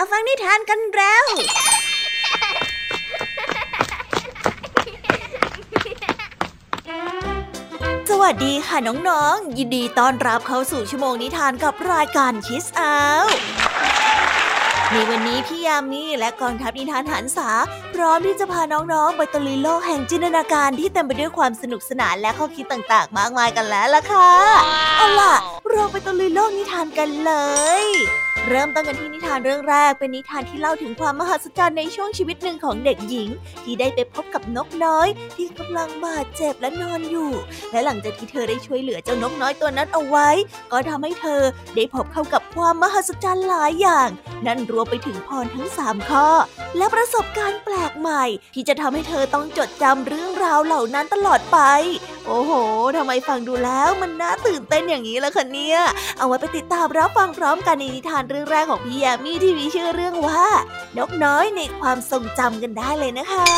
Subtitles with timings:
[0.00, 1.24] าฟังนิทานกันแล้ว
[8.10, 8.76] สวัสดีค่ะ
[9.08, 12.94] น้องๆ ยินดีต้อนรับเข้าสู่ชั่วโมงนิทานกับรายการคิสอา
[14.92, 17.50] ในวันนี้พี่ยามีและกองทัพนิทานหันษา
[17.94, 24.32] พร้อมที่จะพาน้องๆไปตะลุยโลกแห่งจินตนาการที่เต็มไปด้วยความสนุกสนานและข้อคิดต่างๆ มากมายกันแล้วล่ะค่ะ
[24.96, 25.34] เอาล่ะ
[25.70, 27.32] เราไปตะลุยโลกนิทานกันเล
[27.82, 27.84] ย
[28.46, 33.28] เริ่มต้นกันที่นิทานเรื่องแรกเป็นนิทานที่เล่าถึงความมหัศจรรย์ในช่วงชีวิตหนึ่งของเด็กหญิง
[33.64, 37.30] ที่ได้ไปพบกับนกน้อย ที่กำลังบาดเจ็บและนอนอยู่
[37.72, 40.28] และหลังจากที่เธอได้ช่วยเหลือเจ้านกน้อยตัวนั้นเอาไว้
[40.72, 41.42] ก็ทำให้เธอ
[41.76, 44.08] ได้พบเข้ากับความมหัศจรรย์หลายอย่าง
[44.46, 46.28] นั่นรวมไปถึงพรทั้งสามข้อ
[46.76, 48.24] และประสบการณ์แปลกใหม่
[48.54, 51.58] ที่จะทำให้เธอต้องจดจำเรื่องราวเหล่านั้นตลอดไป
[52.26, 52.52] โอ้โห
[52.96, 55.78] ทำไมฟังดูแล้วมันน่าตื่นเต้นอย่างนี้ล่ะคะเนี่ย
[56.18, 60.44] เอาไว้ไปติดตามรับฟังพร้อมกันในนิทานเรื่องแรกของพี่ยามีที่มีชื่อเรื่องว่า
[60.98, 63.50] นกน้อยในความทรงจำกันได้เลยนะคะ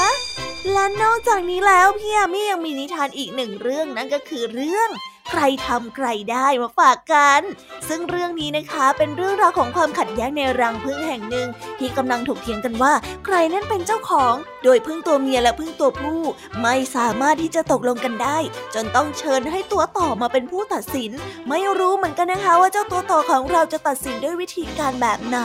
[0.72, 4.90] และนอกจากนี้แล้วพี่ยามียังมีนิทานอีกหนึ่งเรื่องนั่นก็คือเรื่อง
[5.30, 7.40] ใครทำใครได้มาฝากกัน
[7.88, 12.92] ซึ่งเรื่องนี้นะคะเป็นเรื่องราวของความขัดแย้งในรังผึ้งแห่งหนึ่ง ที่กำลังถกเถียงกันว่า
[13.24, 16.20] ใครนั่นเป็นเจ้าของ โดยพึ่งตัวเมียและพึ่งตัวผู้
[16.62, 18.38] ไม่สามารถที่จะตกลงกันได้
[18.74, 21.10] จนต้องเชิญให้ตัวต่อมาเป็นผู้ตัดสิน
[21.48, 25.38] ไม่รู้เหมือนกันนะคะว่าเจ้าตัวต่อของเราจะตัดสินด้วยวิธีการแบบไหน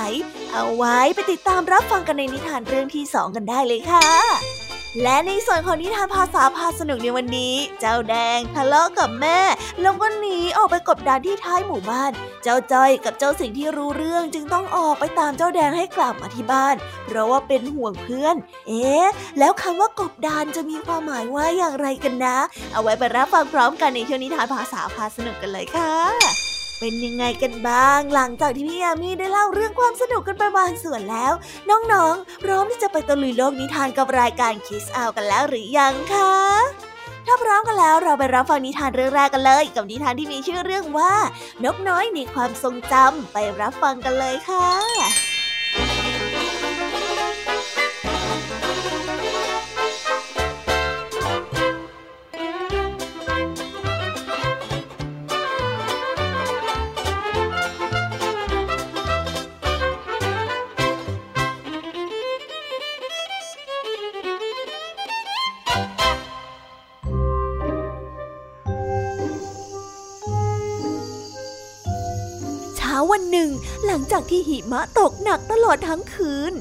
[0.54, 4.65] เอาไว้ไปติดตามรับฟังกันในนิทานเรื่องที่สองกันได้เลยค่ะ
[5.02, 9.40] และในส่วนของนิทานภาษาพาสนุกในวันนี้ เจ้าแดงทะเลาะกับแม่
[9.82, 12.12] แล้วก็หนีออกไปกบดานที่ท้ายหมู่บ้าน
[12.44, 18.36] เจ้าจ้อยกับเจ้าสิงที่รู้เรื่องจึงต้องออกไปตามเจ้าแดงให้กลับมาที่บ้าน เพราะว่าเป็นห่วงเพื่อน
[18.68, 19.08] เอ๊ะ
[19.40, 22.38] แล้วคำว่ากบดานจะมีความหมายว่าอย่างไรกันนะ
[22.74, 26.45] เอาไว้ไปรับฟังพร้อมกันในช่วงนิทานภาษาพาสนุกกันเลยค่ะ
[26.80, 31.34] เป็นยังไงกันบ้าง หลังจากที่พี่ยามีได้เล่าเรื่องความสนุกกันไปบางส่วนแล้ว
[31.70, 36.34] น้องๆ พร้อมที่จะไปตะลุยโลกนิทานกับรายการคิสเอากันแล้วหรือยังคะ
[37.26, 41.14] ถ้าพร้อมกันแล้วเราไปรับฟังนิทานเรื่องแรกกันเลย กับนิทานที่มีชื่อเรื่องว่า
[41.64, 45.35] นกน้อยในความทรงจำไปรับฟังกันเลยค่ะ
[72.96, 73.50] ช้าวันหนึ่ง
[73.86, 76.54] หลังจากที่หิมะตกหนักตลอดทั้งคืน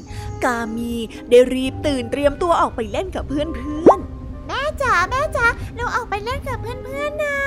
[0.43, 0.93] กามี
[1.29, 7.39] ได้รีบตื่นเตรียมตัวออกไปเล่นกับเพื่อนๆแม่จ๋าแม่จ๋าเราออกไปเล่นกับเพื่อนๆนะ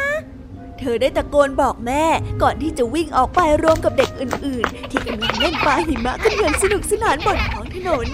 [0.79, 2.05] เธอได้ตะโกนบอกแม่
[2.43, 8.07] ก่อนที่จะวิ่งออกไปรวมกับเด็กอื่น ๆ ที่กำลังเล่นปาหิมะกันอย่างสนุกสนานบนท้องถนน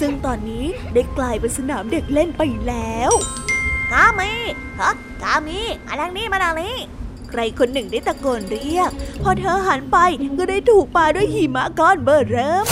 [0.00, 0.64] ซึ่งตอนนี้
[0.94, 3.12] ได้กลายเป็นสนามเด็กเล่นไปแล้ว
[3.92, 4.32] กามี
[4.80, 6.76] ฮะกามีมาทางนี้มาทางนี้
[7.30, 8.90] ใครคนหนึ่งได้ตะโกนเรียก
[9.22, 9.98] พอเธอหันไป
[10.38, 12.66] ก็ได้ถูกปาด้วยหิมะก้อนเบอร์เริ่ม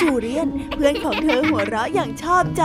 [0.00, 2.64] จูเลียนเพื่อนของเธอหัวเราะอย่างชอบใจ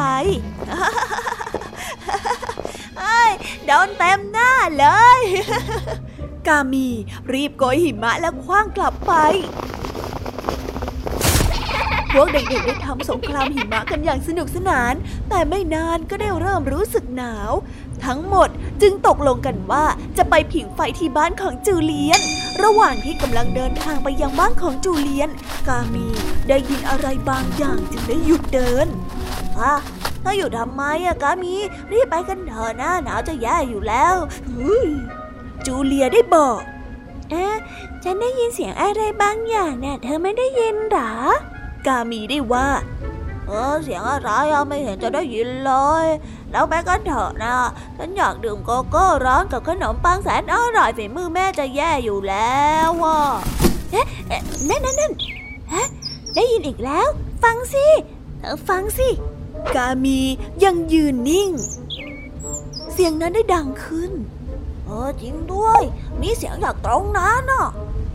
[2.99, 3.31] เอ้ย
[3.65, 4.85] โดนเต็มหน้าเล
[5.19, 5.21] ย
[6.47, 6.87] กามี
[7.31, 9.13] รีบโกยหิมะแล้วคว้างกลับไป
[12.19, 14.94] วกเด็กๆได้ทำสงครามหิมะกันอย่างสนุกสนาน
[15.29, 17.51] แต่ไม่นานก็ได้เริ่มรู้สึกหนาว
[18.05, 18.50] ทั้งหมด
[18.81, 19.85] จึงตกลงกันว่า
[20.17, 22.22] จะไปผิงไฟที่บ้านของจูเลียน
[22.63, 25.29] ระหว่างที่กำลังเดินทางไปยังบ้านของจูเลียน
[25.67, 26.07] กามี
[26.47, 28.88] ได้ยินอะไรบางอย่างจึงได้หยุดเดิน
[29.59, 29.73] อะ
[30.22, 31.53] เธออยู่ทำไมอะกามี
[31.91, 34.16] รีบไปกันเถอะนะหนาวจะแย่อยู่แล้ว
[35.66, 36.59] จูเลียได้บอก
[37.29, 37.56] เอ๊ะ
[38.03, 41.13] ฉันได้ยินเสียงอะไรบางอย่างน่ะเธอไม่ได้ยินหรอ
[41.87, 42.67] กามีได้ว่า
[43.47, 46.05] เออเสียงอะไรอะไม่เห็นจะได้ยินเลย
[46.51, 47.55] เราไปกันเถอะนะ
[47.97, 53.19] ฉันอยากดื่มโกโก้ร้อนกับขนมปังแสนอร่อยฝีมือแม่จะแย่อยู่แล้วว่ะ
[53.91, 55.11] เอ๊ะเอ๊ะนั่นนั่นนั่น
[55.73, 55.88] ฮะ
[56.35, 57.07] ได้ยินอีกแล้ว
[57.44, 57.85] ฟังสิ
[58.39, 59.09] เธอฟังสิ
[59.75, 60.19] กามี
[60.63, 61.51] ยังยืนนิ่ง
[62.94, 64.12] เสียงนั้นได้ดังขึ้น
[64.85, 65.81] เออจริงด้วย
[66.21, 67.67] มีเสียงจากตรงนั้นน่ะ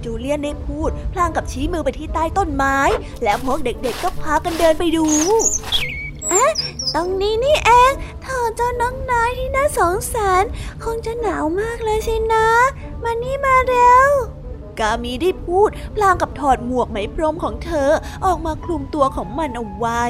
[0.05, 2.79] จูเลียนได้พูด พลางกับชี้มือไปที่ใต้ต้นไม้
[3.25, 5.07] แล้วพวกเด็กๆก็พากันเดินไปดู
[6.33, 6.45] อะ
[6.95, 10.45] ตรงนี้นี่เองเธอเจ้าน้องน้อยที่น่าสงสาร
[10.85, 12.49] คงจะหนาวมากเลยสินะ
[13.03, 14.11] มานี่มาเร็ว
[14.81, 17.91] กามีได้พูด พลางกับถอดหมวกไหมพรมของเธอ
[18.25, 20.05] ออกมาคลุมตัวของมันเอาไว้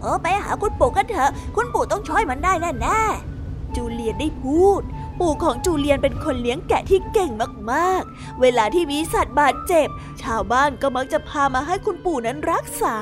[0.00, 2.52] เออไปหาคุณปู่กันเถอะ คุณปู่ต้องช่วยมันได้
[2.82, 7.30] แน่ๆจูเลียนได้พูดพ ปู่ของจูเลียนเป็นคนเลี้ยงแกะที่เก่ง
[7.72, 9.88] มากๆ เวลาที่มีสัตว์บาดเจ็บ
[10.22, 12.98] ชาวบ้านก็มักจะพามาให้คุณปู่นั้นรักษา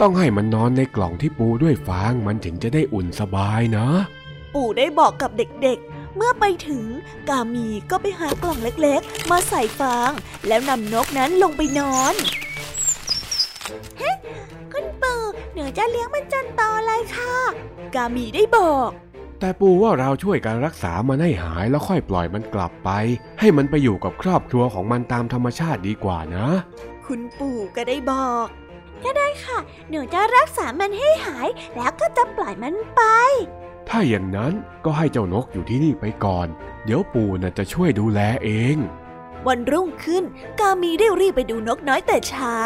[0.00, 3.86] ต้องให้มันนอนในกล่องที่ปูด้วยฟางมันถึงจะได้อุ่นสบายนะ
[4.54, 6.84] ปู่ได้บอกกับเด็กๆ เมื่อไปถึง
[7.28, 10.10] กามีก็ไปหากล่องเล็กๆ มาใส่ฟาง
[10.46, 12.14] แล้วนำนกนั้นลงไปนอน
[13.98, 14.12] เฮ้
[14.72, 15.20] คุณปู่
[15.54, 17.34] หนูจะเลี้ยงมันจนโตเลยค่ะ
[17.94, 18.90] กามีได้บอก
[19.40, 22.90] แต่ปูว่าเราช่วยการรักษามันให้หายแล้วค่อยปล่อยมันกลับไป
[23.40, 26.48] ให้มันไปอยู่กับครอบครัวของมันตามธรรมชาติดีกว่านะ
[27.06, 28.46] คุณปู่ก็ได้บอก
[29.04, 29.58] ก็ได้ค่ะ
[29.90, 33.02] หนูจะรักษามันให้หาย แล้วก็จะปล่อยมันไป
[33.88, 34.52] ถ้าอย่างนั้น
[34.84, 36.46] ก็ให้เจ้านกอยู่ที่นี่ไปก่อน
[36.84, 38.76] เดี๋ยวปู่น่ะจะช่วยดูแลเอง
[39.46, 40.24] วันรุ่งขึ้น
[40.60, 42.58] กามีได้รีบไปดูนกน้อยแต่เช้า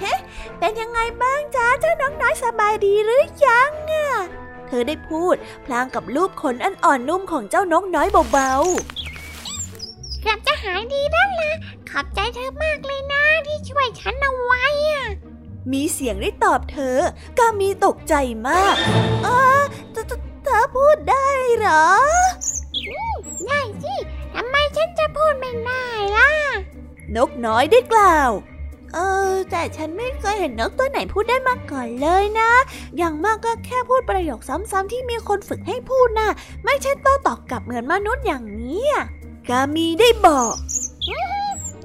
[0.00, 0.14] เฮ้
[0.58, 4.10] เป็นยังไงบ้างจ๊ะเจ้านกน้อยสบายดีหรือยังอะ
[4.41, 5.36] เธอได้พูด
[5.66, 11.52] พลางกับรูปขนอันอ่อนนุ่มของเจ้านกน้อยเบาๆเกือบจะหายดีนั่นละ
[11.90, 15.04] ขอบใจเธอมากเลยนะที่ช่วยฉันเอาไว้อะ
[15.72, 16.98] มีเสียงได้ตอบเธอ
[17.38, 18.14] กามีตกใจ
[18.48, 18.76] มาก
[19.24, 19.28] เอ
[19.58, 19.60] อ
[19.92, 20.04] เธอ
[20.44, 21.28] เธอพูดได้
[21.58, 21.86] เหรอ
[23.46, 23.94] ได้สิ
[24.34, 25.86] ทำไมฉันจะพูดไม่ได้
[26.16, 26.30] ล่ะ
[27.16, 28.30] นกน้อยได้กล่าว
[28.94, 28.98] เอ
[29.32, 32.50] อ แต่ฉันไม่เคยเห็นนกตัวไหนพูดได้มาก่อนเลยนะ
[32.96, 36.30] อย่างมากก็แค่พูดประโยคซ้ำๆที่มีคนฝึกให้พูดนะ่ะ
[36.64, 39.04] ไม่ใช่โต้ตอบกลับเหมือนมนุษย์อย่างนี้อะ
[39.48, 40.54] กามีได้บอก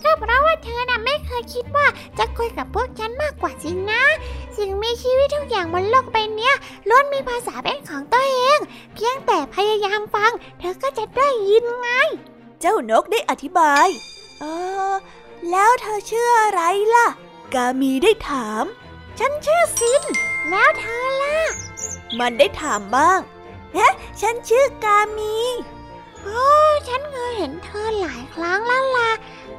[0.04, 1.88] ก็เพราะว่าเธอน่ะไม่เคยคิดว่า
[2.18, 4.04] จะคุยกับพวกฉันมากกว่าสินะ
[4.58, 6.56] สิ่งมีชีวิตทุกอย่างบนโลกใบเนี้ย
[6.90, 8.60] ล้วนมีภาษาเป็นของตัวเอง
[8.94, 11.90] เพียงแต่พยายามฟัง เธอก็จะได้ยินไง
[12.62, 13.88] เจ้านกได้อธิบาย
[14.40, 14.44] เอ
[14.92, 14.94] อ
[15.52, 16.62] แล้วเธอชื่ออะไร
[16.96, 17.08] ล่ะ
[17.54, 18.64] กามีได้ถาม
[19.20, 20.04] ฉันชื่อซิน
[20.50, 21.38] แล้วเธอล่ะ
[22.20, 23.20] มันได้ถามบ้าง
[23.74, 23.88] เฮ้
[24.22, 25.36] ฉันชื่อกามี
[26.22, 26.46] โอ้
[26.88, 29.12] ฉันเคยเห็นเธอหลายครั้งแล้วล่ะ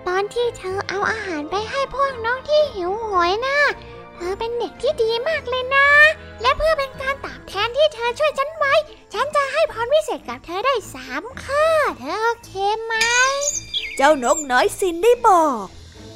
[0.06, 3.58] ตอนที่เธอเอาอาหารไปให้พวกน้องที่หิวโหยนะ
[4.18, 5.88] เธอเป็นเด็กที่ดีมากเลยนะ
[6.42, 8.74] และเพื่อเป็นการตอบแทนที่เธอช่วยฉันไว้
[9.12, 11.64] ฉันจะให้พรพิเศษกับเธอได้สามข้อ
[12.00, 12.50] เธอโอเค
[12.84, 12.94] ไหม
[13.96, 15.64] เจ้านกน้อยซินได้บอก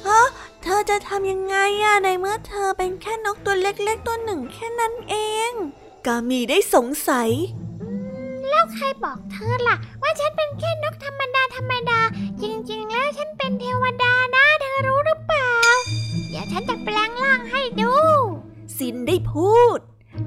[0.05, 0.21] ฮะ
[0.63, 5.15] เธอจะทำยังไงอะในเมื่อเธอเป็นแค่นกตัวเล็กๆตัวหนึ่งแค่นั้นเอ
[5.49, 5.51] ง
[6.05, 7.29] กามีได้สงสัย
[8.49, 11.99] แล้วใครบอกเธอล่ะ ว่าฉันเป็นแค่นกธรรมดาธรรมดา
[12.41, 15.42] จริงๆ แล้วฉันเป็นเทวดานะ เธอรู้หรือเปล่า
[16.33, 17.93] เดี๋ยวฉันจะแปลงร่างให้ดู
[18.77, 19.79] ซินได้พูด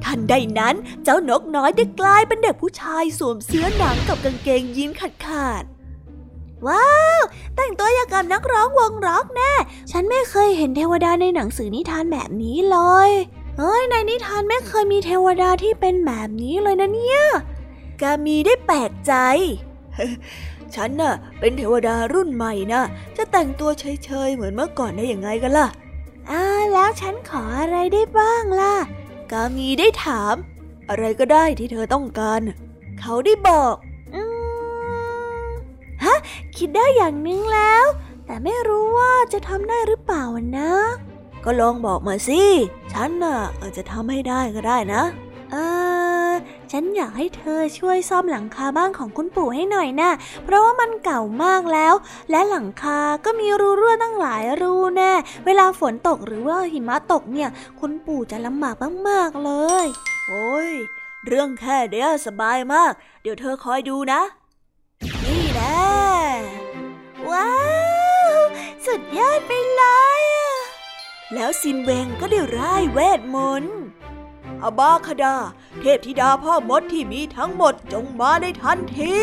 [0.05, 0.75] ทันใดนั้น
[1.05, 5.65] เจ้านกน้อยได้กลายเป็นเด็กผู้ชายสวมเสื้อหนังกับกางเกงยีนขาดขาด
[6.67, 7.23] ว้าว
[7.57, 9.53] แต่งตัวอย่างกับนักร้องวงร็อกแน่
[9.91, 13.11] ฉันไม่เคยเห็นเทวดาในหนังสือนิทานแบบนี้เลย
[13.59, 17.21] เฮ้ยในนิทานไม่เคยมีเทวดาที่เป็นแบบนี้เลยนะเนี่ย
[18.01, 19.13] กามีได้แปลกใจ
[20.75, 22.83] ฉันน่ะ เป็นเทวดารุ่นใหม่นะ
[23.17, 25.69] จะแต่งตัวเฉยๆเหมือนเมื่อก่อนได้ยังไงกันล่ะ
[26.31, 26.43] อ่า
[26.73, 28.75] แล้วฉันขออะไรได้บ้างล่ะ
[29.31, 30.35] กามีได้ถาม
[30.89, 32.41] อะไรก็ได้ที่เธอต้องการ
[33.01, 33.75] เขาได้บอก
[34.15, 34.23] อื
[35.47, 35.47] ม
[36.05, 36.17] ฮะ
[36.57, 37.85] คิดได้อย่างนึงแล้ว
[38.27, 40.25] แต่ไม่รู้ว่าจะทำได้หรือเปล่า
[40.59, 40.73] นะ
[41.45, 42.43] ก็ลองบอกมาสิ
[42.93, 45.03] ฉันน่ะอาจจะทำให้ได้ก็ได้นะ
[45.53, 45.76] เออ
[46.73, 50.11] ฉันอยากให้เธอช่วยซ่อมหลังคาบ้านของคุณปู่ให้หน่อยนะ
[50.45, 51.95] เพราะว่ามันเก่ามากแล้ว
[52.31, 55.13] และหลังคาก็มีรูรั่วตั้งหลายรูแน่
[55.47, 57.49] เวลาฝนตกหรือว่าหิมะตกเนี่ย
[57.81, 58.77] คุณปู่จะลำบาก
[59.09, 59.51] มากๆเล
[59.85, 59.87] ย
[60.29, 60.71] โอ้ย
[61.27, 62.93] เรื่องแค่เดียวสบายมาก
[63.23, 64.21] เดี๋ยวเธอคอยดูนะ
[65.25, 65.87] นี่แน่
[67.31, 67.51] ว้า
[68.37, 68.41] ว
[68.87, 69.83] สุดยอดไปเล
[70.21, 70.53] ยอะ
[71.35, 73.79] แล้วซินเวงก็ได้ร่ายเวทมนต์
[74.63, 75.37] อาบาคดา
[75.81, 79.17] เทพธิดาพ่อมดที่มีทั้งหมดจงมาในทันที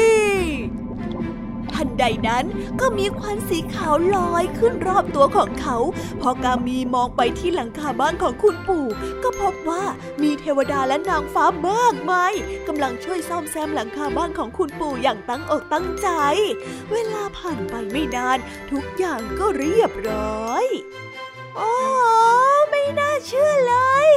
[1.74, 2.46] ทันใดนั้น
[2.80, 5.78] ก็มีควันสีขาวลอยขึ้นรอบตัวของเขา
[6.22, 8.86] พอกามีมองไปที่หลังคาบ้านของคุณปู่
[9.24, 9.84] ก็พบว่า
[10.22, 12.34] มีเทวดาและนางฟ้ามากมาย
[12.68, 16.10] กำลังช่วยซ่อมแซมหลังคาบ้านของคุณปู่อย่างตั้งอกตั้งใจ
[16.92, 18.38] เวลาผ่านไปไม่นาน
[18.72, 20.66] ทุกอย่างก็เรียบร้อย
[21.56, 21.74] โอ้
[22.74, 23.76] ไม่น่าเชื่อเล
[24.08, 24.10] ย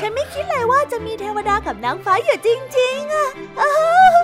[0.00, 3.28] ฉันไม่คิดเลยว่าจะมีเทวดากับนางฟ้าอยู่จริงๆอะ
[3.60, 3.74] อ้า
[4.14, 4.18] ว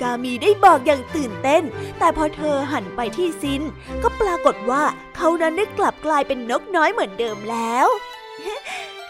[0.00, 1.62] กามีได้บอกอย่างตื่นเต้น
[1.98, 3.62] แต่พอเธอหันไปที่ซิน
[4.02, 4.82] ก็ปรากฏว่า
[5.16, 7.86] เขานั้นได้กลับกลายเป็นนกน้อยเหมือนเดิมแล้ว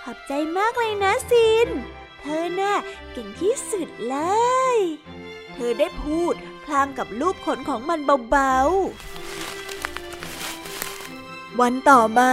[0.02, 1.68] ขอบใจมากเลยนะซิน
[2.20, 2.74] เธอน่ะ
[3.12, 4.16] เก่งที่สุดเล
[4.74, 4.76] ย
[5.54, 8.00] เธอได้พูดพลางกับรูปขนของมัน
[8.30, 9.05] เบาๆ
[11.60, 12.30] วันต่อมา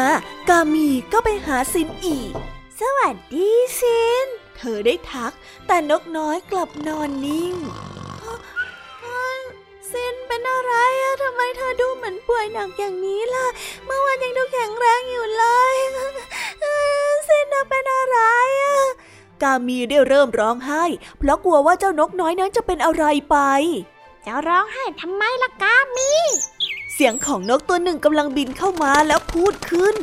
[0.50, 2.32] กามีก็ไปหาซินอีก
[2.80, 3.50] สวัสดี
[3.80, 4.25] ซิน
[4.58, 5.34] เธอได้ทัก
[5.68, 7.56] แต่นกน้อยกลับนอนนิ่ง
[10.27, 13.48] เป็นอะไรอะทำไมเธอดูเหมือนป่วยหนักอย่างนี้ล่ะ
[13.86, 15.75] เมื่อวานยังดูแข็งแรงอยู่เลย
[17.27, 18.18] ซินเป็นอะไร
[18.63, 18.77] อะ
[19.44, 20.84] กามีได้เริ่มร้องไห้
[21.18, 23.38] เพราะกลัวว่าเจ้านกน้อยนั้นจะเป็นอะไรไป
[24.25, 26.12] จะร้องไห้ทำไมล่ะกามี
[26.93, 29.95] เสียงของนกตัวหนึ่งกำลังบินเข้ามาแล้วพูดขึ้น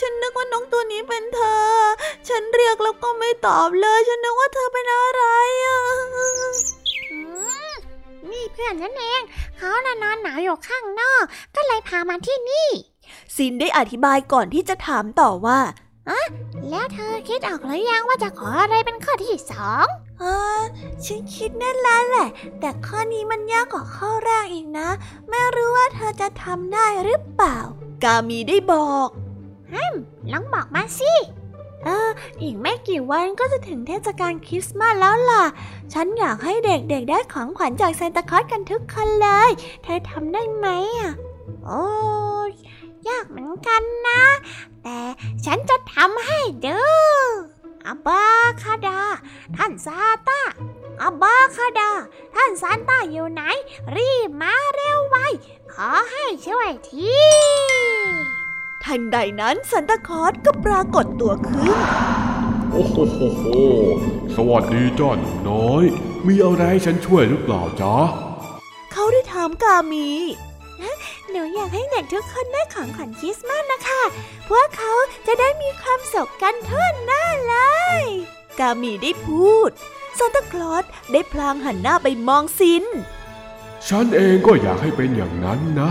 [0.00, 1.70] ฉันนึกว่านกตัวนี้เป็นเธอ
[2.28, 5.22] ฉันเรียกแล้วก็ไม่ตอบเลย ฉันนึกว่าเธอเป็นอะไร
[5.64, 5.80] อะ
[8.30, 9.22] นี่เพื่อนฉันเอง
[9.56, 11.24] เขานอนหนาวอยู่ข้างนอก
[11.56, 12.68] ก็เลยพามาที่นี่
[13.36, 15.58] ซินได้อธิบายก่อนที่จะถามต่อว่า
[16.08, 16.26] อะ
[16.70, 19.86] แล้วเธอคิดออกหรือยังว่าจะขออะไรเป็นข้อที่สอง
[20.20, 20.24] เอ
[20.58, 20.60] อ
[21.04, 22.28] ฉันคิดนั่นแล้วแหละ
[22.60, 24.88] แต่ข้อนี้มันยากกว่าข้อแรกอีกนะ
[25.28, 27.58] ไม่รู้ว่าเธอจะทำได้หรือเปล่า
[28.04, 29.08] กามีได้บอก
[29.72, 29.94] ฮึม
[30.32, 31.12] ลองบอกมาสิ
[31.84, 32.10] เออ
[32.42, 35.44] อีกไม่กี่วันก็จะถึงเทศกาลคริสต์มาสแล้วล่ะ
[35.92, 39.50] ฉันอยากให้เด็กๆได้ของขวัญจากซานตาคลอสกันทุกคนเลย
[39.82, 40.66] เธอทำได้ไหม
[40.98, 41.12] อะ
[41.66, 41.84] โอ้
[43.08, 44.22] ยากเหมือนกันนะ
[44.82, 44.98] แต่
[45.46, 46.84] ฉันจะทำให้เด้
[47.14, 47.22] อ
[47.86, 48.22] อับบา
[48.62, 49.00] คาดา
[49.56, 49.98] ท่านซา
[50.28, 50.40] ตา
[51.02, 51.90] อับบาคาดา
[52.34, 53.42] ท่านซานตาอยู่ไหน
[53.96, 55.16] รีบมาเร็วไว
[55.72, 57.14] ขอให้ช่วยที
[58.84, 61.78] ทันใดนั้นซันตาคอสก็ปรากฏตัวขึ้น
[62.72, 63.44] โอ้โหโหโห
[64.36, 65.84] สวัสดีจ้าหนูน้อย
[66.26, 67.96] มีอะไรให้ฉันช่วยหรือเปล่าจ๊ะ
[68.92, 70.08] เขาได้ถามกามี
[71.30, 74.02] หนูอยากให้เด็กทุกคนได้ของขวัญคริสต์มาสนะคะ
[74.48, 74.92] พวกเขา
[75.26, 77.56] จะได้มีความสุขกันทั่วหน้าเล
[78.00, 78.02] ย
[78.58, 79.70] กามีได้พูด
[80.18, 82.84] ซานตาคลอสได้พลางหันหน้าไปมองซิน
[83.88, 85.90] ฉันเองก็อยากให้เป็นอย่างนั้นนะ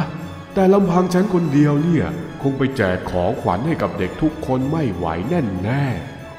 [0.54, 2.06] แต่ลำพังฉันคนเดียวเนี่ย
[2.42, 5.86] คงไปแจกของขวัญให้กับเด็กทุกคนไม่ไหวแน่นแน่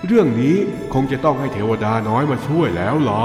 [0.07, 0.57] เรื่องนี้
[0.95, 3.25] คงจะต้องให้เทวดาน้อยมาช่วยแล้วล่ะ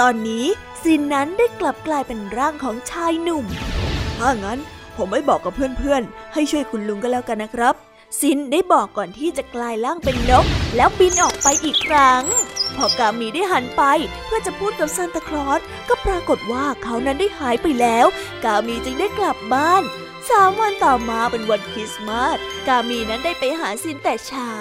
[0.00, 0.46] ตอนนี้
[0.82, 3.44] ซินนั้นได้กลับกลายเป็นร่างของชายหนุ่ม
[4.18, 4.58] ถ้างั้น
[4.96, 7.74] ผมไม่บอกกับเพื่อนๆ ให้ช่วยคุณลุงก็แล้วกันนะครับ
[8.20, 12.22] ซินได้บอกก่อนที่จะกลายร่างเป็นนก แล้วบินออกไปอีกครั้ง
[12.76, 13.82] พอกามีได้หันไป
[14.24, 18.06] เพื่อจะพูดกับซานตาคลอสก็ปรากฏว่าเขานั้นได้หายไปแล้ว
[18.44, 19.82] กามีจึงได้กลับบ้าน
[20.30, 22.38] สามวันต่อมาเป็นวันคริสต์มาส
[22.68, 24.52] กามีนั้นได้ไปหาซินแต่เช้า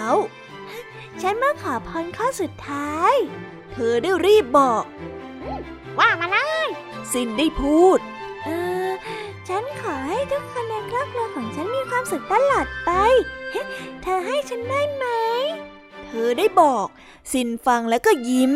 [1.22, 3.14] ฉันมาขอพรข้อสุดท้าย
[3.72, 4.84] เธอได้รีบบอก
[6.00, 6.38] ว่ามาเล
[6.68, 6.70] ย
[7.12, 8.00] ซินได้พูด
[8.44, 8.50] เอ
[8.88, 8.90] อ
[9.48, 12.92] ฉันขอให้ทุกคนในครอบครัวของฉันมีความสุขตลอดไป
[14.04, 15.06] เธอให้ฉันได้ไหม
[16.06, 16.88] เธอได้บอก
[17.32, 18.54] ซินฟังแล้วก็ยิ้ม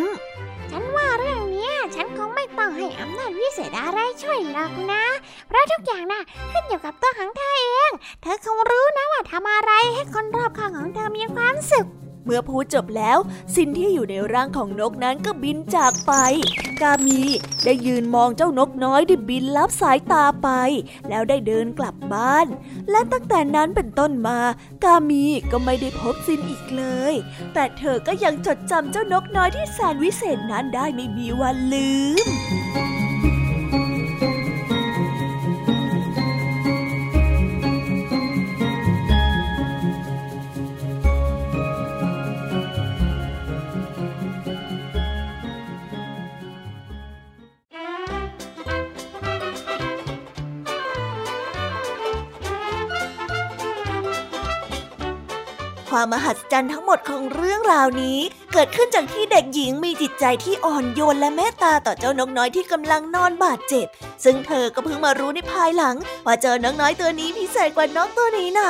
[0.71, 5.03] ฉันว่าเรื่องนี้ฉันคงไม่ต้องให้อำนาจวิเศษอะไรช่วยหรอกนะ
[5.47, 7.91] เพราะทุกอย่างนะ่ะขึ้นอยู่กับตัวของเธอเอง
[8.21, 13.17] เธอคงรู้นะว่าทำอะไรให้คนรอบข้างของเธอมีความสุขเมื่อพูดจบแล้ว
[13.55, 16.13] สิ่นที่อยู่ในร่างของนกนั้นก็บินจากไป
[16.81, 17.21] กามี
[17.65, 20.49] ได้ยืนมองเจ้านกน้อยที่บินลับสายตาไป
[21.09, 22.47] แล้วได้เดินกลับบ้าน
[22.89, 24.39] และตั้งแต่นั้นเป็นต้นมา
[24.83, 27.13] กามีก็ไม่ได้พบสินอีกเลย
[27.53, 31.89] แต่เธอก็ยังจดจำเจ้านกน้อยที่แสนวิเศษนั้นได้ไม่มีวันลื
[32.25, 32.58] ม
[56.01, 58.19] ความมหัศจรรย์ทั้งหมดของเรื่องราวนี้
[58.53, 63.87] เกิดขึ้นจากที่เด็กหญิงมีจิตใจที่อ่อนโยนและเมตตาต่อเจ้านกน้อยที่กำลังนอนบาดเจ็บ
[64.23, 68.63] ซึ่งเธอก็เพิ่งมารู้ในภายหลัง ว่าเจ้านกน้อยตัวนี้พิเศษกว่านกตัวนี้ไหน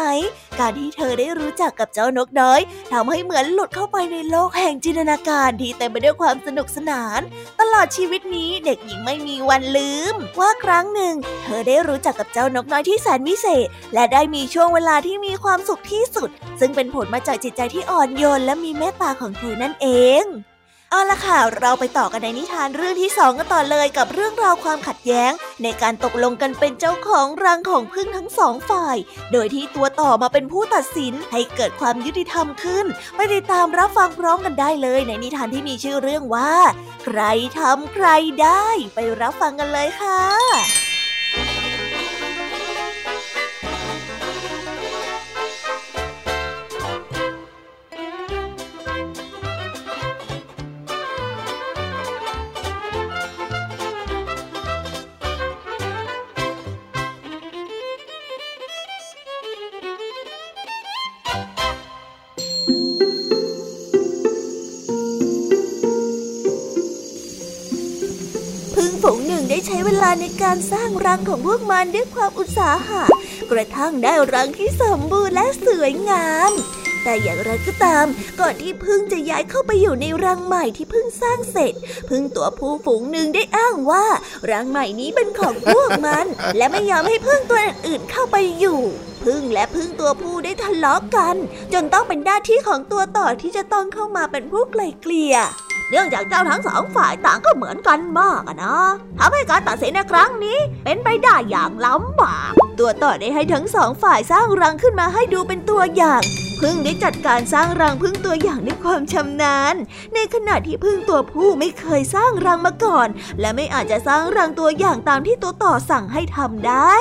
[0.59, 2.59] การที่เธอได้รู้จักกับเจ้านกน้อย
[2.91, 7.19] ทำให้เหมือนหลุดเข้าไปในโลกแห่งจินตนาการที่เต็มไปด้วยความสนุกสนาน
[7.59, 19.88] ตลอดชีวิตนี้เด็กหญิงไม่มีวันลืม ว่าครั้งหนึ่ง เธอได้รู้จักกับเจ้านกน้อยที่แสนวิเศษ และได้มีช่วงเวลาที่มีความสุขที่สุด ซึ่งเป็นผลมาจากจิตใจที่อ่อนโยนและมีเมตตาของเธอนั่นเอ
[20.23, 20.25] ง
[20.91, 25.31] เอาละค่ะ เราไปต่อกันในนิทานเรื่องที่สองกันต่อเลยกับเรื่องราวความขัดแย้ง
[25.63, 28.97] ในการตกลงกันเป็นเจ้าของรังของพึ่งทั้งสองฝ่าย
[29.31, 32.85] โดยที่ตัวต่อมาเป็นผู้ตัดสินให้เกิดความยุติธรรมขึ้น
[33.15, 36.53] ไปติดตามรับฟังพร้อมกันได้เลยในนิทานที่มีชื่อเรื่องว่า
[37.03, 37.19] ใคร
[37.59, 38.07] ทำใคร
[38.41, 40.88] ได้ ไปรับฟังกันเลยค่ะ
[69.91, 73.03] เวลาในการสร้างรังของพวกมันด้วยความอุตสาหะ
[73.51, 76.51] กระทั่งได้รังที่สมบูรณ์และสวยงาม
[77.03, 78.05] แต่อย่างไรก็ตาม
[78.39, 81.74] ก่อนที่พึ่งจะย้ายเข้าไปอยู่ในรังใหม่ที่พึ่งสร้างเสร็จ
[82.10, 84.05] พึ่งตัวผู้ฝูงหนึ่งได้อ้างว่า
[84.51, 86.25] รังใหม่นี้เป็นของพวกมัน
[86.58, 88.79] และไม่ยอมให้พึ่งตัวอื่นๆเข้าไปอยู่
[89.24, 91.36] พึ่งและพึ่งตัวผู้ได้ทะเลาะกัน
[91.74, 95.38] จนต้องเป็นหน้าที่ของตัวต่อที่จะต้องเข้ามาเป็นผู้ไกล่เกลี่ย
[95.89, 98.75] เนื่องจากเจ้าทั้งสองฝ่ายต่างก็เหมือนกันมากนะ
[99.19, 106.22] ทำให้การตัดสินในครั้งนี้เป็นไปได้อย่างลำบาก ตัวต่อได้ให้ทั้งสองฝ่ายสร้างรังขึ้นมาให้ดูเป็นตัวอย่าง
[106.60, 109.75] พึ่งได้จัดการสร้างรังพึ่งตัวอย่างด้วยความชำนาญ
[110.13, 113.08] ในขณะที่พึ่งตัวผู้ไม่เคยสร้างรังมาก่อน
[113.39, 116.93] และไม่อาจจะสร้างรังตัวอย่างตามที่ตัวต่อสั่งให้ทำได้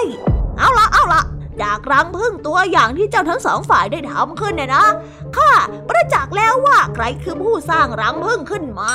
[0.59, 1.23] เอาละเอาละ
[1.63, 4.85] จากรังพึ่งตัวอย่างที่เจ้าทั้งสองฝ่ายได้ทำขึ้นเนี่ยนะ
[5.37, 5.53] ข้า
[5.89, 8.93] ประจักษ์แล้วว่าใครคือผู้สร้างรังพึ่งขึ้นมา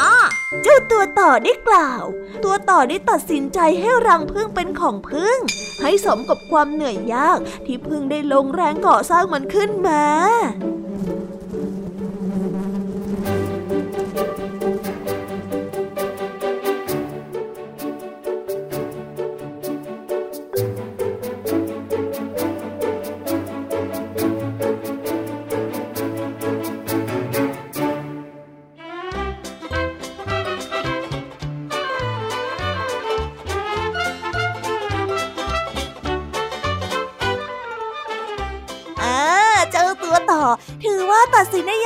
[0.63, 2.03] เจ้าตัวต่อได้กล่าว
[2.43, 5.38] ตัวต่อได้ตัดสินใจให้รังพึ่งเป็นของพึ่ง
[5.82, 11.33] ให้สมกับความเหนื่อยยากที่พึ่งได้ลงแรงก่อสร้างมันขึ้นมาอ่า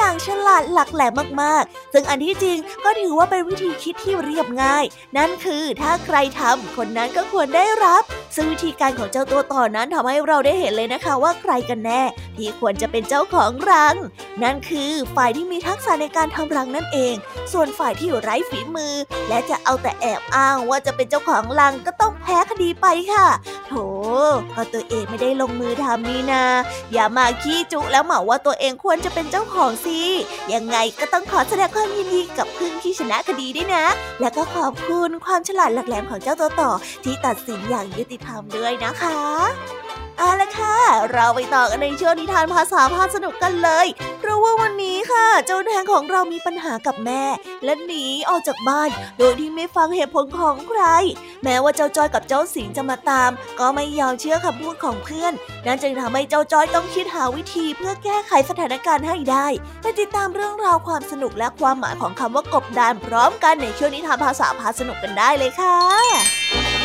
[0.07, 4.85] อย่างฉลาดหลักแหลมมากๆ ซึ่งอันที่จริงก็ถือว่าเป็นวิธีคิดที่เรียบง่าย
[5.17, 8.03] นั่นคือถ้าใครทำคนนั้นก็ควรได้รับ
[8.37, 12.01] ซึ่งวิธีการของเจ้าตัวต่อนั้นทำให้เราได้เห็นเลยนะคะว่าใครกันแน่
[12.37, 13.95] ที่ควรจะเป็นเจ้าของรัง
[14.43, 17.15] นั่นคือฝ่ายที่มีทักษะในการทำรังนั่นเอง
[17.51, 18.93] ส่วนฝ่ายที่ไร้ฝีมือ
[19.29, 23.27] และจะเอาแต่แอบอ้างว่าจะเป็นเจ้าของรังก็ต้องแพ้คดีไปค่ะ
[23.67, 23.73] โถ
[24.55, 26.43] ก็ตัวเองไม่ได้ลงมือทำนี่นา
[26.93, 29.99] อย่ามาขี้จุแล้วเหมาว่าตัวเองควรจะเป็นเจ้าของสิ
[30.53, 33.85] ยังไงก็ต้องขอแสดงความยินดีกับพึ่งที่ชนะคดีด้วยนะ
[34.19, 36.71] และก็ขอบคุณความฉลาดหลักแหลมของเจ้าตัวต่อ
[37.03, 38.26] ที่ตัดสินอย่างยุติธรรม
[38.57, 39.17] ด้วยนะคะ
[40.19, 40.75] เอาละค่ะ
[41.13, 43.87] เราไปต่อกันในช่วงนิทานภาษาพาสนุกกันเลย
[44.19, 47.23] เพราะว่าวันนี้ค่ะ เจ้าแดงของเรามีปัญหากับแม่
[47.65, 50.81] และหนีออกจากบ้าน โดยที่ไม่ฟังเหตุผลของใคร
[51.43, 55.33] แม้ว่าเจ้าจอยกับเจ้าสิงจะมาตาม ก็ไม่ยอมเชื่อคำพูดของเพื่อน
[55.65, 59.47] นั่นจึงทำให้เจ้าจอยต้องคิดหาวิธีเพื่อแก้ไขสถานการณ์ให้ได้
[59.81, 66.76] ไปติดตามเรื่องราวความสนุกและความหมายของคำว่ากบดานพร้อมกันในช่วงนิทานภาษาพาสนุกกันได้เลยค่ะ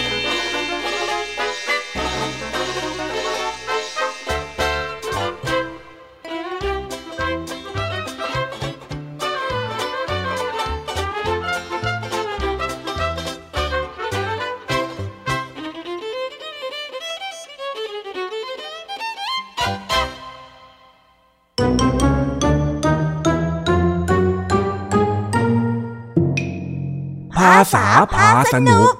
[27.50, 28.92] าษาพาสนุก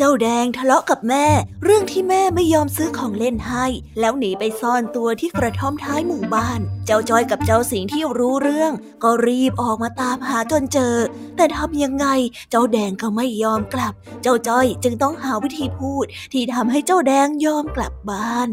[0.00, 1.26] จ้าแดงทะเลาะกับแม่
[1.64, 3.66] เรื่องที่แม่ไม่ยอมซื้อของเล่นให้
[4.00, 10.94] แล้วหนีไปซ่อนตัวที่กระท่อมท้ายหมู่บ้าน เจ้าจอยกับเจ้าสิงที่รู้เรื่อง ก็รีบออกมาตามหาจนเจอ
[11.38, 12.06] แต่ทำยังไง
[12.50, 18.48] เจ้าแดงก็ไม่ยอมกลับ เจ้าจ้อยจึงต้องหาวิธีพูด ที่ทำให้เจ้าแดงยอมกลับบ้าน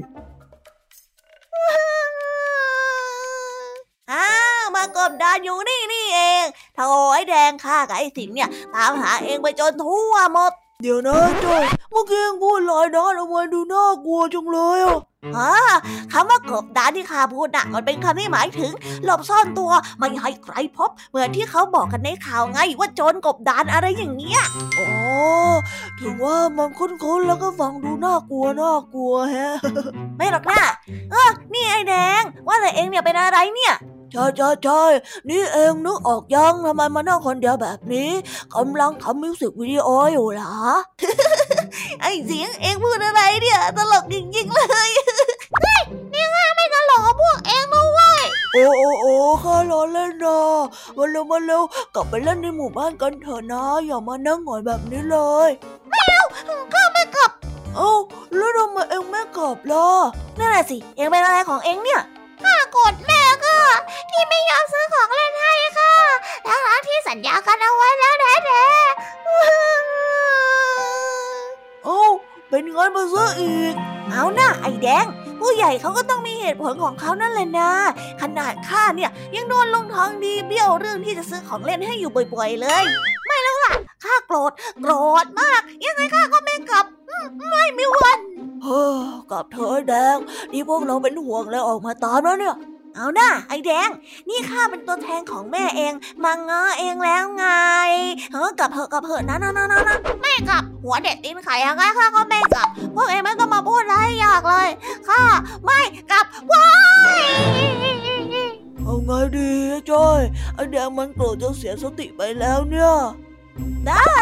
[4.11, 4.29] อ้า
[4.61, 6.45] วมากบดานอยู่นี่นี่เอง
[6.75, 6.79] โถ
[7.13, 14.99] ไอ้แดงข้ากับไอ้สิงห์เนี่ยตามหาเองไปจนทั่วหมด เดี๋ยวนะจอยเมื่อกี้ยังพูดลอยนะทำไมดูน่ากลัวจังเลยอะ
[15.38, 15.53] ฮะ
[16.13, 18.71] คำว่ากบดานที่ข้าพูดน่ะ มันเป็นคำที่หมายถึง
[19.03, 24.41] หลบซ่อนตัวไม่ให้ใครพบ เหมือนที่เขาบอกกันในข่าวไงว่าโจรกบดานอะไรอย่างเงี้ย
[24.79, 24.89] อ๋อ
[25.99, 29.55] ถือว่ามันคุ้นๆแล้วก็ฟังดูน่ากลัวน่ากลัวแฮะ
[30.17, 30.61] ไม่หรอกนะ
[31.11, 33.75] เออนี่ไอ้แดง ว่าแต่เองเนี่ยเป็นอะไรเนี่ย
[34.11, 34.83] ใช่ใช่ใช่
[35.29, 38.11] นี่เองนึกออกยังทำไมมานั่งคนเดียวแบบนี้
[38.55, 40.55] กำลังทำมิวสิกวิดีโออยู่เหรอ
[42.01, 44.89] ไอ้เสียงเองพูดอะไรเนี่ยตลกจริงๆเลย
[46.56, 48.23] ไม่ตลกกับพวกเองนะเว้ย
[48.54, 50.39] โอ้โอ้โอ้ข้าล้อเล่นนะ
[50.97, 51.62] มาเร็วมาเร็ว
[51.95, 55.49] กลับไปเล่นในหมู่บ้านกันเถอะนะ อย่ามานั่งหงอยแบบนี้เลย
[56.73, 57.32] ข้าไม่กลับ
[57.75, 57.91] เอ้า
[58.36, 59.88] แล้วทำไมเองไม่กลับล่ะ
[60.39, 62.01] นั่นแหละสิเองเป็นอะไรของเองเนี่ย
[62.43, 63.60] ข้ากดแม่ค่ะ
[64.12, 65.93] ที่ไม่ยอมซื้อของเล่นให้ค่ะ
[66.45, 70.94] ทั้งๆที่สัญญากันเอาไว้แล้วแท้ๆ
[71.85, 72.09] เอ้า
[72.49, 73.73] เป็นงั้นมาซะอีก
[74.11, 75.05] เอาหน้าไอ้แดง
[75.39, 77.71] ผู้ใหญ่เขาก็ต้องมีเหตุผลของเขานั่นแหละนะ
[78.21, 82.83] ขนาดข้าเนี่ยยังโดนลุงทองดีเบี้ยวเรื่องที่จะซื้อของเล่นให้อยู่บ่อยๆเลย
[83.25, 84.93] ไม่แล้วล่ะข้าโกรธโกร
[85.23, 86.85] ธมาก ยังไงข้าก็ไม่กลับ
[87.49, 88.19] ไม่มีวัน
[88.63, 88.99] เฮ้อ
[89.31, 90.17] กับเธอแดง
[90.51, 92.55] นี่พวกเราเป็นห่วงแล้วออกมาตามแล้วเนี่ย
[92.97, 93.89] เอาหน้าไอ้แดง
[94.29, 97.45] นี่ข้าเป็นตัวแทนของแม่เอง มาง้อเองแล้วไง
[98.31, 104.69] เฮ้กลับเถอะกลับเถอะนะนะนะนะนะไม่กลับ หัวเด็ดตีนไข่ยังไงข้าก็ไม่กลับ พวกเองไม่ต้องมาพูดอะไรยากเลย
[105.08, 105.21] ข้า
[105.65, 105.79] ไม่
[106.12, 106.67] กลับว้า
[107.21, 107.23] ย
[108.84, 109.51] เอาไงดี
[109.89, 110.19] จ้อย
[110.55, 112.93] ไอ้แดงมันโกรธจนเสียสติไปแล้วเนี่ย
[113.88, 114.15] ได้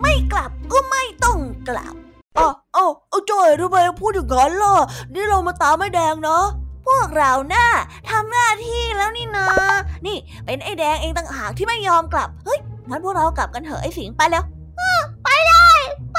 [0.00, 1.94] ไม่กลับก็ไม่ต้องกลับ
[2.38, 4.74] อ้าวอ้าวเอาจ้อยทำไมพูดอย่างนั้นล่ะ
[5.14, 6.38] นี่เรามาตามไอ้แดงนะ
[6.86, 7.66] พวกเราน่ะ
[8.10, 9.48] ทำหน้าที่แล้วนี่นะ
[10.06, 14.44] นี่เป็นไอ้แดงเองต่างหากที่ไม่ยอมกลับ เฮ้ยงั้นพวกเรากลับกันเถอะไอ้สิงไปแล้ว
[14.78, 15.80] อ้อไปเลย
[16.14, 16.18] ไป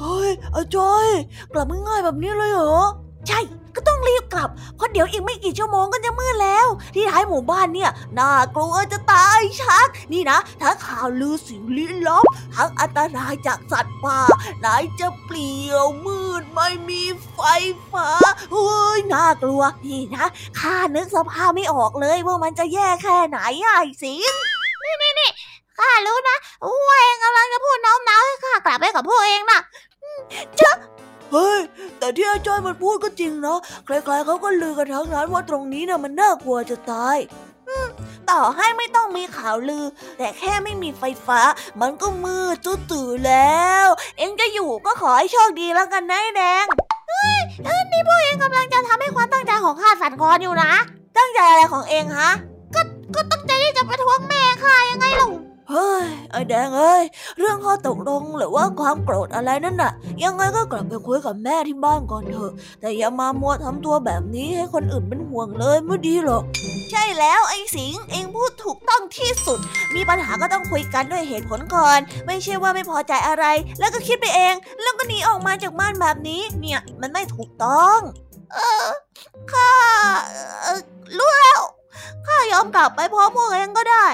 [0.00, 1.06] เฮ้ยไอ้จ้อย
[1.52, 2.82] กลับง่ายๆแบบนี้เลยเหรอ
[3.28, 3.40] ใช่
[3.76, 12.24] ก็ต้องรีบกลับ เพราะเดี๋ยวอีกไม่กี่ชั่วโมงก็จะมืดแล้ว ที่ท้ายหมู่บ้านเนี่ยน่ากลัวจะตายชัก นี่นะทั้งข่าวลือสิ่งลี้ลับ
[12.56, 14.20] ทั้งอันตรายจากสัตว์ป่า
[14.60, 14.66] ไหน
[15.00, 17.38] จะเปลี่ยวมืดไม่มีไฟ
[17.92, 18.08] ฟ้า
[18.52, 20.26] เฮ้ยน่ากลัวนี่นะ
[20.60, 24.32] ข้านึกสภาพไม่ออกเลยว่ามันจะแย่แค่ไหนไอ้สิง
[24.82, 25.30] นี่นี่นี่
[25.78, 26.36] ข้ารู้นะ
[26.88, 29.60] ว่าเองกำลังจะพูดโน้มน้าวให้ข้ากลับไปกับพวกเองนะ
[30.56, 31.60] เเฮ้ย
[31.98, 37.18] แต่ที่ไอ้จ้อยมันพูดก็จริงเนาะใครๆเขาก็ลือกันทั้งนั้นว่าตรงนี้เนี่ยมันน่ากลัวจะตาย
[38.30, 39.84] ต่อให้ไม่ต้องมีข่าวลือ
[40.18, 41.40] แต่แค่ไม่มีไฟฟ้า
[41.80, 43.86] มันก็มืดจุตื่อแล้ว
[44.18, 46.64] เอ็งจะอยู่ก็ขอให้โชคดีแล้วกันนะแดง
[47.08, 50.72] เฮ้ยนี่พวกเองกำลังจะทำให้ความตั้งใจของข้าสั่นคลอนอยู่นะ
[51.18, 52.30] ตั้งใจอะไรของเองฮะ
[52.74, 52.80] ก็
[53.14, 53.52] ก็ตั้งใจ
[56.36, 57.04] อ้แดงเอ้ย
[57.38, 66.42] เรื่องข้อตกลงหรือว่าความโกรธอะไรนั่นน่ะ ยังไงก็กลับไปคุยกับแม่ที่บ้านก่อนเถอะ แต่อย่ามามัวทำตัวแบบนี้ให้คนอื่นเป็นห่วงเลยไม่ดีหรอก
[66.90, 69.58] ใช่แล้วไอ้สิงเองพูดถูกต้องที่สุด
[69.94, 73.44] มีปัญหาก็ต้องคุยกันด้วยเหตุผลก่อน ไม่ใช่ว่าไม่พอใจอะไร
[73.78, 77.98] แล้วก็คิดไปเอง แล้วก็หนีออกมาจากบ้านแบบนี้ เนี่ยมันไม่ถูกต้อง
[78.54, 78.86] เออ
[79.52, 79.72] ข้า
[81.18, 81.60] รู้แล้ว
[82.26, 84.06] ข้ายอมกลับไปพร้อมพวกเองก็ได้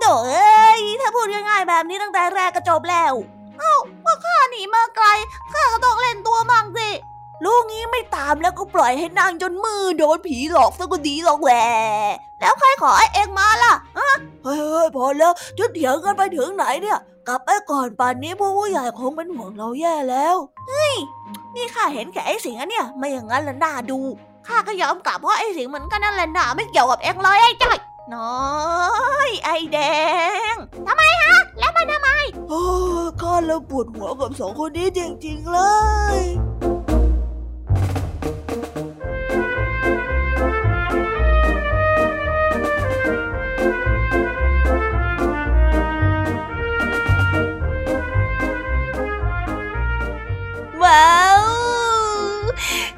[0.00, 3.12] โดเอ้ยถ้าพูดง่ายๆแบบนี้ตั้งแต่แรกก็จบแล้ว
[3.58, 3.74] เอ้า
[4.04, 5.06] ก็ข้าหนีมาไกล
[5.52, 6.90] ข้าก็ต้องเล่นตัวมั่งสิ
[7.44, 11.64] ลูกนี้ไม่ตามแล้วก็ปล่อยให้นางจนมือโดนผีหลอกซะก็ดีหรอกแหละ
[12.40, 16.98] แล้วใครขอให้เองมาล่ะฮ้ยเฮ้ยพอแล้วจะเถียงกันไปถึงไหนเนี่ย
[17.28, 20.36] กลับไปก่อนป่านนี้พวกผู้ใหญ่คงเป็นห่วงเราแย่แล้ว
[20.68, 20.94] เฮ้ย
[21.54, 23.98] นี่ข้าเห็นแค่ไอ้สิงห์เนี่ย ไม่อย่างนั้นละน่าดู
[24.46, 27.78] ข้าก็ยอมกลับเพราะไอ้สิงห์เหมือนกันนั่นแหละน่าไม่เกี่ยวกับเองเลยไอ้จ้อย
[28.14, 28.44] น้อ
[29.28, 29.78] ย ไอแด
[30.52, 30.54] ง
[30.86, 32.08] ทำไมฮะ แล้วมันทำไม
[32.48, 32.62] โอ้
[33.20, 35.58] ข้าเริ่มปวดหัวกับสองคนนี้จริงๆเล
[36.18, 36.20] ย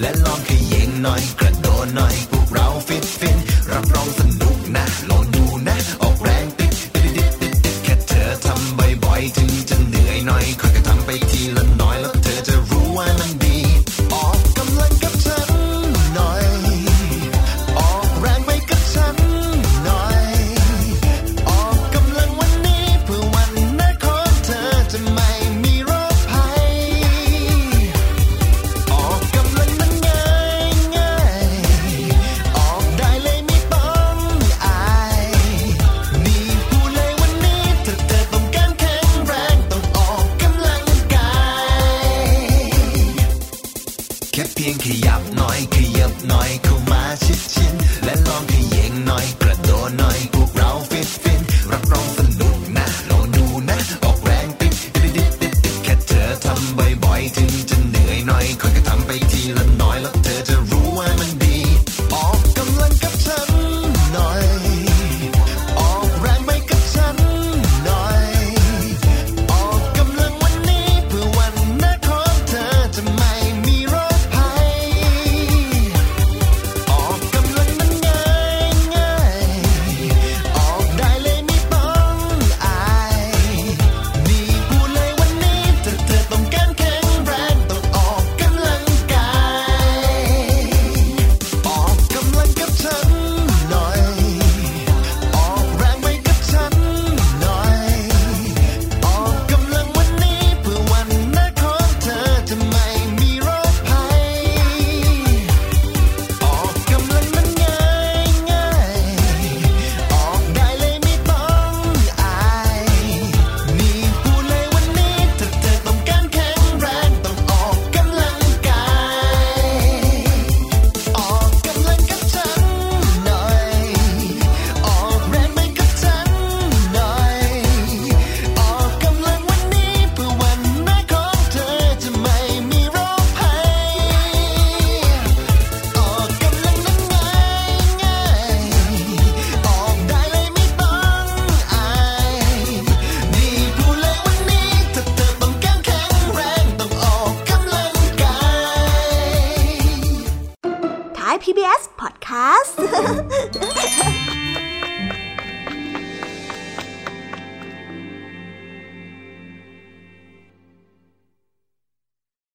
[0.00, 2.37] และลองขยิงหน่อยกระโดดหน่อย